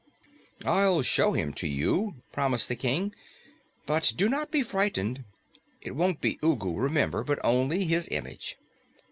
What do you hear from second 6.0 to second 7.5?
be Ugu, remember, but